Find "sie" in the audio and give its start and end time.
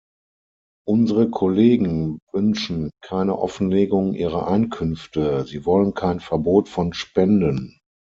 5.45-5.63